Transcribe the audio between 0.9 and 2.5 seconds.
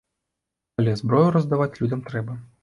зброю раздаваць людзям трэба.